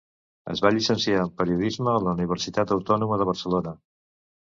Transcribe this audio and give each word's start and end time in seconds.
Es 0.53 0.63
va 0.65 0.71
llicenciar 0.77 1.19
en 1.27 1.29
Periodisme 1.43 1.93
a 1.93 2.01
la 2.07 2.17
Universitat 2.19 2.77
Autònoma 2.79 3.25
de 3.25 3.33
Barcelona. 3.33 3.79